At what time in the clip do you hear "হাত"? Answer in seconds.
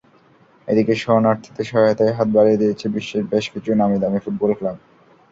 2.17-2.27